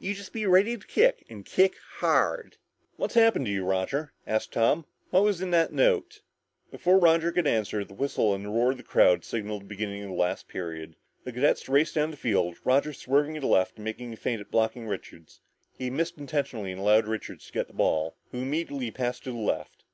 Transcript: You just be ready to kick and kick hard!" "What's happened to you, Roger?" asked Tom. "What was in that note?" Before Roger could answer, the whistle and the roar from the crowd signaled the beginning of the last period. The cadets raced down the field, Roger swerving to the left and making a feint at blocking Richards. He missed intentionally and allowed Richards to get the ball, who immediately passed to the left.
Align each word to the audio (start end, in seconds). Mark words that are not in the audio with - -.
You 0.00 0.14
just 0.14 0.32
be 0.32 0.46
ready 0.46 0.76
to 0.76 0.84
kick 0.84 1.24
and 1.30 1.44
kick 1.46 1.76
hard!" 2.00 2.56
"What's 2.96 3.14
happened 3.14 3.46
to 3.46 3.52
you, 3.52 3.64
Roger?" 3.64 4.12
asked 4.26 4.50
Tom. 4.54 4.84
"What 5.10 5.22
was 5.22 5.40
in 5.40 5.52
that 5.52 5.72
note?" 5.72 6.22
Before 6.72 6.98
Roger 6.98 7.30
could 7.30 7.46
answer, 7.46 7.84
the 7.84 7.94
whistle 7.94 8.34
and 8.34 8.44
the 8.44 8.48
roar 8.48 8.72
from 8.72 8.78
the 8.78 8.82
crowd 8.82 9.24
signaled 9.24 9.62
the 9.62 9.66
beginning 9.66 10.02
of 10.02 10.08
the 10.08 10.16
last 10.16 10.48
period. 10.48 10.96
The 11.22 11.30
cadets 11.30 11.68
raced 11.68 11.94
down 11.94 12.10
the 12.10 12.16
field, 12.16 12.56
Roger 12.64 12.92
swerving 12.92 13.34
to 13.34 13.40
the 13.42 13.46
left 13.46 13.76
and 13.76 13.84
making 13.84 14.12
a 14.12 14.16
feint 14.16 14.40
at 14.40 14.50
blocking 14.50 14.88
Richards. 14.88 15.40
He 15.78 15.88
missed 15.88 16.18
intentionally 16.18 16.72
and 16.72 16.80
allowed 16.80 17.06
Richards 17.06 17.46
to 17.46 17.52
get 17.52 17.68
the 17.68 17.72
ball, 17.74 18.16
who 18.32 18.38
immediately 18.38 18.90
passed 18.90 19.22
to 19.22 19.30
the 19.30 19.36
left. 19.38 19.84